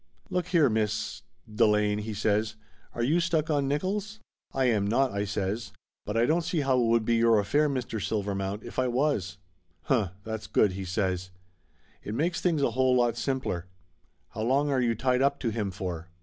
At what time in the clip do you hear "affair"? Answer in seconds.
7.37-7.69